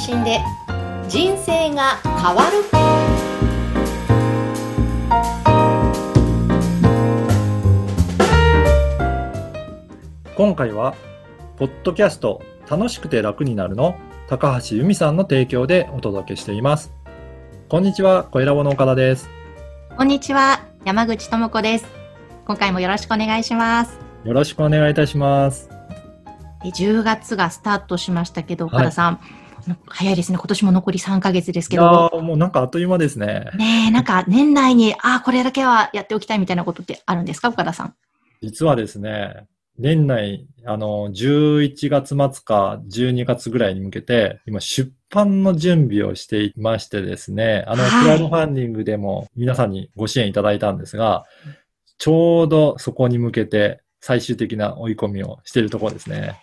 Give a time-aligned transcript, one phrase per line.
[0.00, 0.40] 信で
[1.08, 2.64] 人生が変わる
[10.34, 10.94] 今回は、
[11.58, 13.94] ポッドキャスト楽しくて楽になるの
[14.26, 16.94] 高橋由美さんの提供でお届けしています。
[17.68, 19.28] こんにちは、小ラボの岡田です。
[19.98, 21.84] こんにちは山口智子です
[22.46, 25.68] 今回もよろしくお願いしますよろしくお願いいたします。
[26.64, 29.20] え10月がスタートしましたけど岡田さん、
[29.88, 33.50] 早いですね今年も残り3ヶ月ですけいやもうなんかあっという間ですね。
[33.56, 37.94] ねえなんか年内にああこれだけはやっておきたいみたいなことってあるんですか岡田さん？
[38.42, 39.46] 実はですね、
[39.78, 51.24] 年内、あの、11月末か12月ぐらいに向けて、今出版の準備をしていましてですね、あの、はいクラウドファンディングでも皆さんにご支援いただいたんですが、
[51.98, 56.36] ちょうどそこに向けて最終的な追い込みをしているところですね。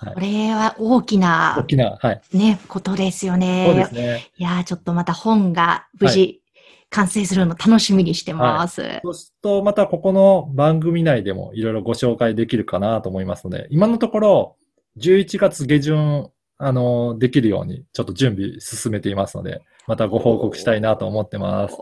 [0.00, 2.20] はいこれは大き大なきな、はい。
[2.32, 4.30] ねことですよねそうですね。
[4.38, 6.40] いやーちょっとまた本が無事
[6.88, 14.56] 完成するの楽しみにしてます、そうすると、またここの番組内でもいろいろご紹介できるかなと思いますので、今のところ、
[14.98, 21.76] 11月下旬、あの、できるように、ちょっと準備進めていますので、またご報告したいなと思ってます。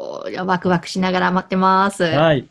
[0.45, 2.05] ワクワクしながら待ってます。
[2.05, 2.47] はい。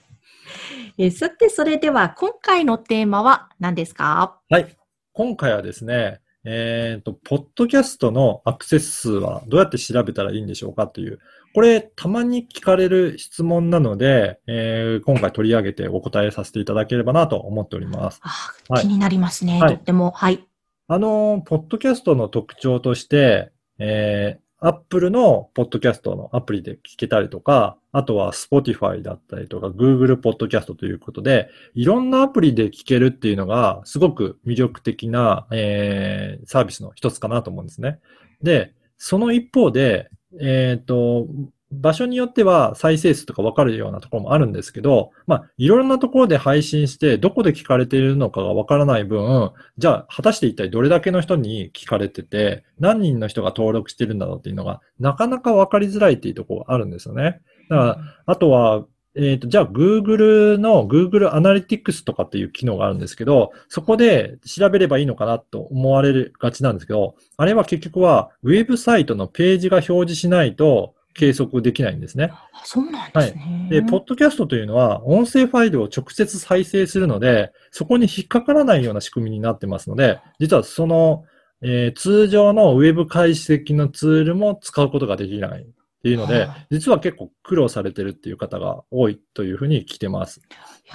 [0.97, 4.39] えーさて、それでは今回のテーマは何ですか？
[4.49, 4.76] はい。
[5.17, 11.17] 今回はですね、えっ、と、ポッドキャストのアクセス数はどうやって調べたらいいんでしょうかという、
[11.55, 18.21] これ、たまに聞かれる質問なので、えー今回取り上げてお答えさせていただければなと思っております。
[18.21, 20.11] あ気になりますね、はいとっても。
[20.11, 20.47] はい。
[20.87, 37.99] あの、ポッドキャストの特徴として、えー、アップルのポッドキャストのアプリで聞けたりとか、あとは Spotify だったりとか Google ポッドキャストということで、いろんなアプリで聞けるっていうのがすごく魅力的な、えー、サービスの一つかなと思うんですね。
[38.41, 40.09] で、その一方で、
[40.39, 41.27] えっ、と、
[41.71, 57.41] 場所によっては再生数とか分かるようなところもあるんですけど、まあ、いろんなところで配信して、どこで聞かれているのかが分からない分、じゃあ、果たして一体どれだけの人に聞かれてて、何人の人が登録してるんだろうっていうのが、なかなか分かりづらいっていうところがあるんですよね。
[57.69, 58.85] だから、あとは、
[59.19, 72.31] えっ、と、じゃあ Google の Google Analytics とかっていう機能があるんですけど、そこで調べればいいのかなと思われがちなんですけど、あれは結局はウェブサイトのページが表示しないと計測できないんですね。
[72.31, 73.67] あそうなんですね。
[73.69, 81.25] で、ポッドキャストというのは、音声ファイルを直接再生するので、そこに引っかからないような仕組みになってますので、実はその、
[81.61, 85.65] えー通常のウェブ解析のツールも使うことができないっ
[86.03, 90.41] ていうのではあ、実は結構苦労されてるっていう方が多いというふうに聞いてます。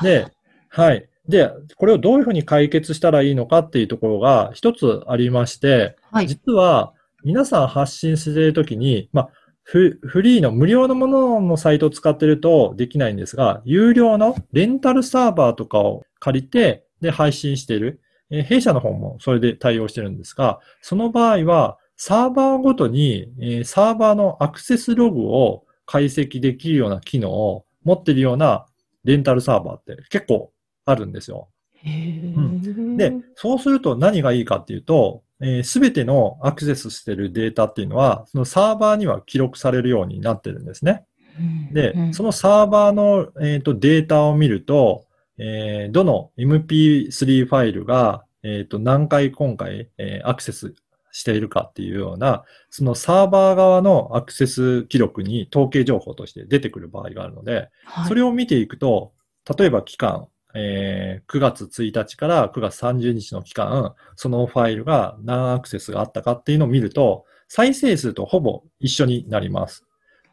[0.02, 0.28] で、
[0.68, 1.08] はい。
[1.28, 6.26] で、これをどういうふうに解決したらいいのかっていうところが一つありまして、はい。
[6.26, 6.94] 実は、
[7.24, 9.28] 皆さん発信しているときに、まあ、
[9.64, 18.00] フリーの無料のもののサイトを使ってるとできないんですが、有料のレンタルサーバーとかを借りて、で、配信している。
[18.30, 28.66] え弊社の方もそれで対応してるんですが、その場合は、サーバーごとに、えサーバーのアクセスログを解析できるような機能を持っているような
[29.04, 30.52] レンタルサーバーって結構
[30.84, 31.48] あるんですよ。
[31.84, 32.96] へー。
[32.96, 35.22] で、そうすると何がいいかっていうと、
[35.64, 41.04] す、べ、てのアクセスしてるデータっていうのは、そのサーバーには記録されるようになってるんですね。
[41.38, 41.74] うん。
[41.74, 42.14] で、うん。
[42.14, 45.06] そのサーバーの、えーとデータを見ると、
[45.38, 50.74] えーどの MP3 ファイルが、えーと何回今回、えーアクセス
[51.10, 58.08] しているかっていうような、そのサーバー側のアクセス記録に統計情報として出てくる場合があるので、はい。
[58.08, 59.12] それを見ていくと、
[59.58, 69.84] 例えば期間、えー9月1日から9月30日の期間、そのファイルが何アクセスがあったかっていうのを見ると、再生数とほぼ一緒になります。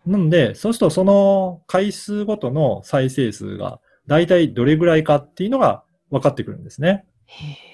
[0.05, 7.05] なので、そうするとその回数ごとの再生数が大体どれぐらいかっていうのが分かってくるんですね。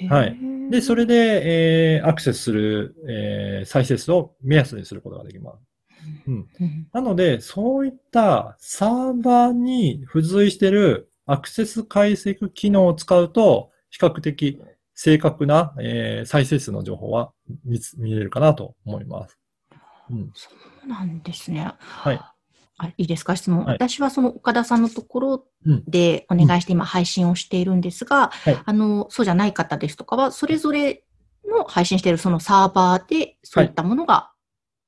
[0.09, 0.37] はい
[0.69, 5.57] で、それで、えーアクセスする、えー再生数を目安にすることができます。
[6.27, 6.33] うん。
[6.59, 14.61] うんなので、そういったサーバーに付随しているアクセス解析機能を使うと、比較的
[14.93, 17.31] 正確な、えー再生数の情報は
[17.63, 19.37] 見つ見れるかなと思います。
[20.09, 20.31] うん。
[20.33, 20.49] そ
[20.85, 21.71] うなんですね。
[21.79, 22.19] はい。
[22.77, 23.35] あいいですか？
[23.37, 31.03] 質問、はい私はその岡田さんのところうんでお願いして今配信をしているんですが、はいあの、そうじゃない方ですとかは、それぞれ
[31.49, 34.31] の配信しているそのサーバーでそういったものが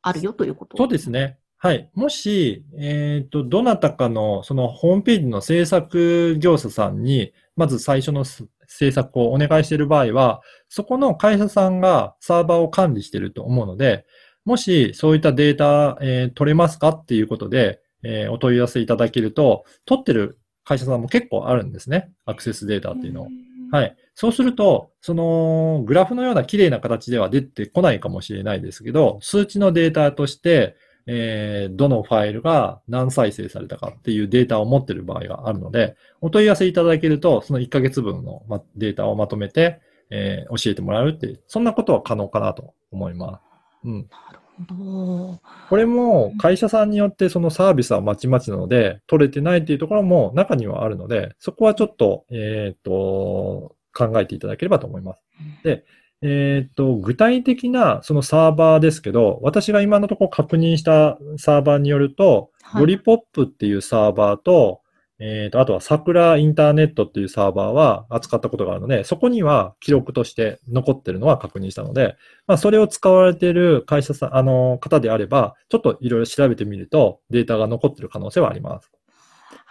[0.02, 1.40] あるよということ、そうですね。
[1.60, 1.90] はい。
[1.96, 14.06] もし、えっ、と、どなたかの、そのホームページの制作業者さんに、まず最初のす制作をお願いしている場合は、そこの会社さんがサーバーを管理していると思うので、
[14.46, 22.12] もしそういったデータ、えー取れますかっていうことで、えーお問い合わせいただけると、取ってる会社さんも結構あるんですね。
[22.26, 23.28] アクセスデータっていうのを。
[23.72, 23.96] はい。
[24.16, 30.76] そうすると、その、グラフのような綺麗な形では出てこないかもしれないですけど、数値のデータとして、
[31.08, 43.88] えーどのファイルが何再生されたかっていうデータを持っている場合があるので、お問い合わせいただけると、その1ヶ月分のまデータをまとめて、えー教えてもらうっていう、そんなことは可能かなと思います。
[43.88, 44.08] うん。
[44.10, 45.42] なるほど。
[45.70, 55.24] これも会社さんによってそのサービスはまちまちなので、取れてないっていうところも中にはあるので、そこはちょっと、えっ、と、考えていただければと思います。
[55.64, 55.86] で、
[56.22, 64.82] えっ、と、具体的なそのサーバーですけど、私が今のところ確認したサーバーによると、はいロリポップっていうサーバーと、
[65.20, 78.92] えっ、と、あとは桜インターネットっていうサーバーは扱ったことがあるので、そこには記録として残ってるのは確認したので、まあ、それを使われている会社さん、あの、方であれば、ちょっといろいろ調べてみると、データが残ってる可能性はあります。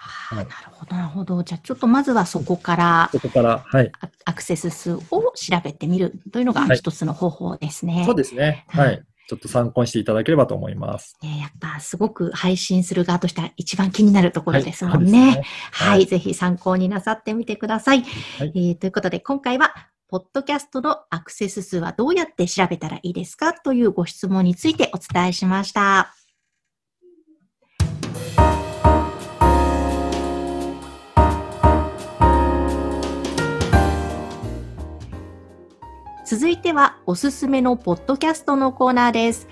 [0.06, 1.42] はいなるほど、なるほど。
[1.42, 3.90] じゃあ、ちょっとまずはそこからそこから、はい。
[4.00, 8.04] アアクセス数を調べてみるというのがはい一つの方法ですね。
[8.06, 8.64] そうですね。
[8.68, 8.98] ははいい。
[9.28, 11.16] ちょっと参考にしていただければと思います。
[11.22, 15.42] ねやっぱすごく配信する側としては一番気になるところですもんはいね。
[15.72, 18.02] はい、はいぜひ参考になさってみてください。
[18.38, 19.74] はいえーということで、今回は、
[20.08, 26.14] ポッドキャストのアクセス数はどうやって調べたらいいですかというご質問についてお伝えしました。
[36.46, 39.48] 続いては、おすすめのポッドキャストのコーナーです。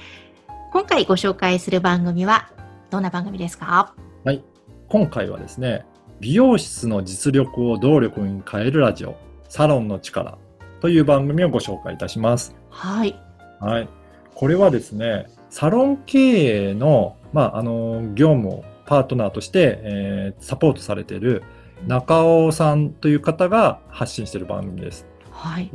[0.73, 2.53] 今回ご紹介する番組は、
[2.89, 3.95] どんな番組ですか？
[4.23, 4.45] はい。
[4.89, 5.87] 今回はですね、
[6.21, 9.17] 美容室の実力を動力に変えるラジオ、
[9.49, 10.39] サロンの力
[10.79, 12.55] という番組をご紹介いたします。
[12.71, 13.21] はい。
[13.59, 13.89] はい。
[14.37, 21.43] これはですね、サロン経営の、まあ、あの、業務をパートナーとして、えーサポートされている
[21.89, 25.09] 中尾さんという方が発信している番組です。
[25.33, 25.73] はい。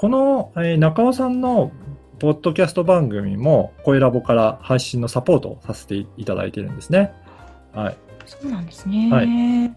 [0.00, 1.72] この、えー中尾さんの
[2.20, 7.12] ポッドキャスト番組も、声ラボから配信のサポートをさせていただいているんですね。
[7.74, 7.96] はい。
[8.24, 9.10] そうなんですね。
[9.12, 9.28] はい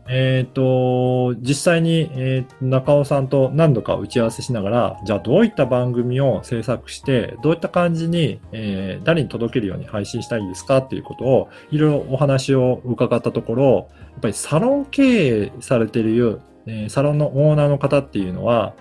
[0.08, 10.78] えっ、と、実際に、えー中尾さんと何度か打ち合わせしながら、じゃあどういった番組を制作して、どういった感じに、えー誰に届けるように配信したいですか？
[10.78, 18.74] っていうことを、いろいろお話を伺ったところ、やっぱりサロン経営されている、えーサロンのオーナーの方っていうのは、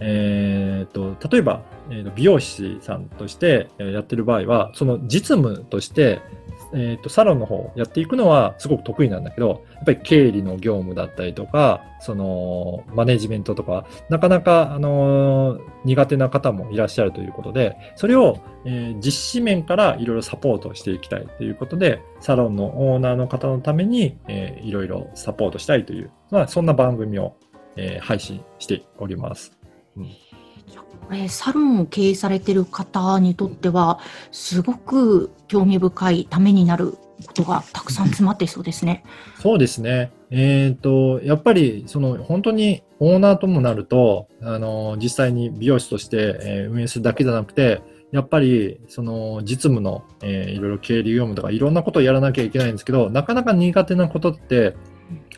[0.00, 6.20] えーと、例えば、えーと美容師さんとしてやってる場合は、その実務として、
[6.74, 27.36] えーと、サロンの方をやっていくのはすごく得意なんだけど、やっぱり経理の業務だったりとか、その、マネジメントとか、なかなか、あのー苦手な方もいらっしゃるということで、それを、えー実施面からいろいろサポートしていきたいということで、サロンのオーナーの方のために、えいろいろサポートしたいという、まあ、そんな番組を、
[27.76, 29.55] えー配信しております。
[30.70, 34.00] じゃあこれ、サロンを経営されてる方にとっては、
[34.32, 36.92] すごく興味深いためになる
[37.26, 39.04] ことがたくさん詰まっていそうですね。
[39.40, 40.12] そうですね。
[40.30, 47.80] えっ、と、やっぱり、その、本当にオーナーともなると、あの、実際に美容師として、えー運営するだけじゃなくて、
[48.12, 54.76] やっぱり、その、実務の、えーいろいろ経理業務とか、いろんなことをやらなきゃいけないんですけど、なかなか苦手なことって、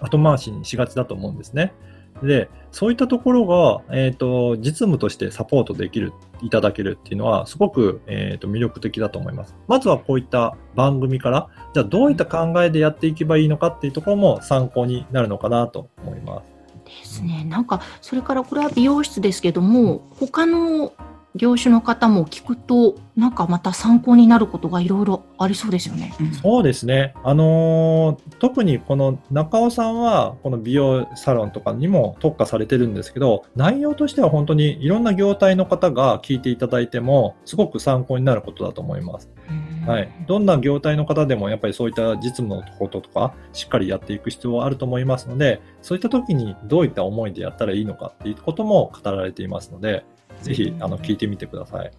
[0.01, 1.75] 後回しにしがちだと思うんですね。
[2.23, 9.57] で、そういったところが、えっ、と、実務としてサポートできる、いただけるっていうのは、すごく、えっ、と、魅力的だと思います。
[9.67, 16.59] まずはこういった番組から、じゃあどういった考えでやっていけばいいのかっていうところも参考になるのかなと思います。
[16.85, 17.45] ですね。
[17.45, 20.93] なんか、それからこれは美容室ですけども、他の
[21.39, 26.13] 業種の方も聞くと、なんかまた参考になることがいろいろありそうですよね。
[26.43, 27.15] そうですね。
[27.25, 39.31] あのー特にこの中尾さんは、この美容サロンとかにも特化されてるんですけど、内容としては本当にいろんな業態の方が聞いていただいても、すごく参考になることだと思います。
[39.49, 40.13] うんはい。
[40.27, 50.05] どんな業態の方でもやっぱりそういった実務のこととか、しっかりやっていく必要はあると思いますので、そういった時にどういった思いでやったらいいのかっていうことも語られていますので、
[50.43, 51.91] ぜひ、あの、聞いてみてください。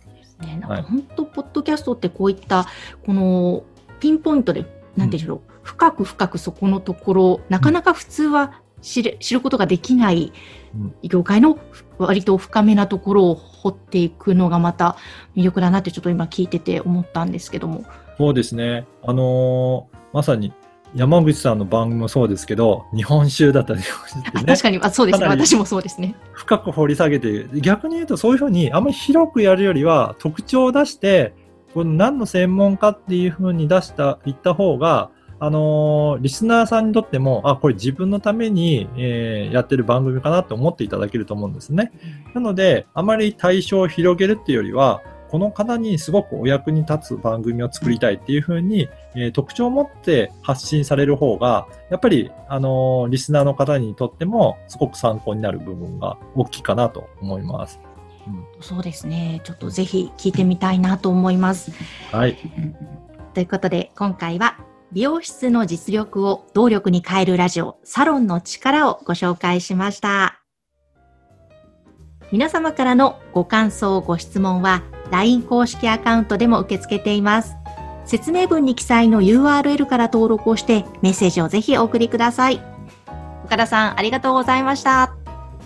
[0.46, 2.66] ね、なんはいか本当、ポッドキャストってこういった、
[3.06, 3.64] この
[4.00, 4.66] ピンポイントで、
[4.96, 10.32] なんていうんでしょう、深く深くそこのところ、なかなか普通は知る知ることができない
[10.74, 11.58] うん業界の
[11.98, 14.96] 割と深めなところを掘っていくのがまた
[15.36, 17.84] 魅力だなってちょっと今聞いてて思ったんですけども。
[18.18, 18.86] そうですね。
[19.04, 20.52] あのーまさに
[20.96, 23.86] 山口さんの番組もそうですけど、日本酒だったりね、
[24.46, 25.28] 確かに、あそうですね。
[25.28, 26.16] 私もそうですね。
[26.34, 31.34] 深く掘り下げて、逆に言うとそういうふうにあんまり広くやるよりは特徴を出して、
[31.74, 41.92] この何の専門家っていうふうに出した、言った方が、あのー、リスナーさんにとっても、あ、これ自分のために、えー、やってる番組かなと思っていただけると思うんですね。
[42.34, 57.80] なので、あまり対象を広げるっていうよりは、この方にすごくお役に立つ番組を作りたいっていうふうに、えー、特徴を持って発信される方が、やっぱり、あのー、リスナーの方にとってもすごく参考になる部分が大きいかなと思います。
[58.28, 59.42] うん、そうですね。
[59.44, 61.72] ちょっとぜひ聞いてみたいなと思います。
[62.12, 62.36] はい。
[63.36, 64.58] ということで、今回は
[64.92, 70.42] 美容室の実力を動力に変えるラジオ、サロンの力をご紹介しました。
[72.32, 77.56] 皆様からのご感想、ご質問は LINE 公式アカウントでも受け付けています。
[78.06, 82.62] 説明文に記載の URL から登録をしてメッセージをぜひお送りください。
[83.46, 85.16] 岡田さん、ありがとうございました。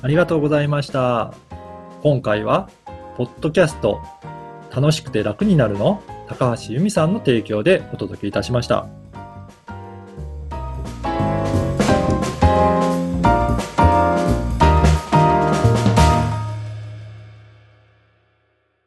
[0.01, 1.33] ありがとうございました。
[2.01, 2.69] 今回は、
[3.17, 4.01] ポッドキャスト、
[4.75, 6.01] 楽しくて楽になるの？
[6.27, 8.87] 高橋由美さんの提供でお届けいたしました。